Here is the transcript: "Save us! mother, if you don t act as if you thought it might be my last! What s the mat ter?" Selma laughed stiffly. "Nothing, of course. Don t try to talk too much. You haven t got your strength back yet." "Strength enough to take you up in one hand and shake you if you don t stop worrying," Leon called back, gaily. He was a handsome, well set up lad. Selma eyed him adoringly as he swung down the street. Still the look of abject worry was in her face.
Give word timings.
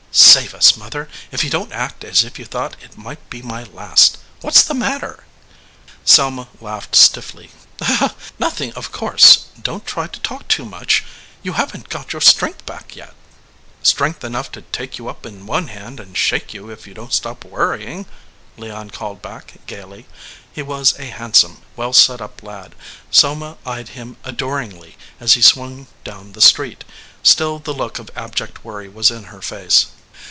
"Save 0.13 0.53
us! 0.53 0.75
mother, 0.75 1.07
if 1.31 1.41
you 1.41 1.49
don 1.49 1.67
t 1.69 1.73
act 1.73 2.03
as 2.03 2.25
if 2.25 2.37
you 2.37 2.43
thought 2.43 2.75
it 2.83 2.97
might 2.97 3.29
be 3.29 3.41
my 3.41 3.63
last! 3.63 4.17
What 4.41 4.53
s 4.57 4.61
the 4.65 4.73
mat 4.73 4.99
ter?" 4.99 5.23
Selma 6.03 6.49
laughed 6.59 6.97
stiffly. 6.97 7.49
"Nothing, 8.37 8.73
of 8.73 8.91
course. 8.91 9.45
Don 9.61 9.79
t 9.79 9.87
try 9.87 10.07
to 10.07 10.19
talk 10.19 10.49
too 10.49 10.65
much. 10.65 11.05
You 11.43 11.53
haven 11.53 11.83
t 11.83 11.87
got 11.89 12.11
your 12.11 12.19
strength 12.21 12.65
back 12.65 12.93
yet." 12.93 13.13
"Strength 13.83 14.25
enough 14.25 14.51
to 14.51 14.63
take 14.63 14.97
you 14.97 15.07
up 15.07 15.25
in 15.25 15.45
one 15.45 15.69
hand 15.69 15.97
and 15.97 16.17
shake 16.17 16.53
you 16.53 16.69
if 16.69 16.85
you 16.85 16.93
don 16.93 17.07
t 17.07 17.13
stop 17.13 17.45
worrying," 17.45 18.05
Leon 18.57 18.89
called 18.89 19.21
back, 19.21 19.65
gaily. 19.65 20.07
He 20.51 20.61
was 20.61 20.93
a 20.99 21.05
handsome, 21.05 21.61
well 21.77 21.93
set 21.93 22.19
up 22.19 22.43
lad. 22.43 22.75
Selma 23.11 23.55
eyed 23.65 23.89
him 23.89 24.17
adoringly 24.25 24.97
as 25.21 25.35
he 25.35 25.41
swung 25.41 25.87
down 26.03 26.33
the 26.33 26.41
street. 26.41 26.83
Still 27.23 27.59
the 27.59 27.73
look 27.73 27.97
of 27.97 28.11
abject 28.13 28.65
worry 28.65 28.89
was 28.89 29.09
in 29.09 29.23
her 29.31 29.41
face. 29.41 29.85